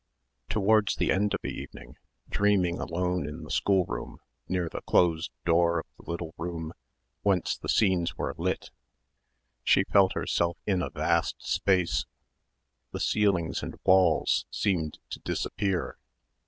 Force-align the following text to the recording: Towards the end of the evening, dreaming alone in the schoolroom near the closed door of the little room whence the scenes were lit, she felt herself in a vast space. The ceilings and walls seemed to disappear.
Towards 0.49 0.95
the 0.95 1.11
end 1.11 1.35
of 1.35 1.41
the 1.43 1.55
evening, 1.55 1.95
dreaming 2.27 2.79
alone 2.79 3.27
in 3.27 3.43
the 3.43 3.51
schoolroom 3.51 4.17
near 4.47 4.67
the 4.67 4.81
closed 4.81 5.29
door 5.45 5.77
of 5.77 5.85
the 5.95 6.09
little 6.09 6.33
room 6.39 6.73
whence 7.21 7.55
the 7.55 7.69
scenes 7.69 8.15
were 8.17 8.33
lit, 8.35 8.71
she 9.63 9.83
felt 9.83 10.13
herself 10.13 10.57
in 10.65 10.81
a 10.81 10.89
vast 10.89 11.47
space. 11.47 12.07
The 12.91 12.99
ceilings 12.99 13.61
and 13.61 13.75
walls 13.85 14.47
seemed 14.49 14.97
to 15.11 15.19
disappear. 15.19 15.99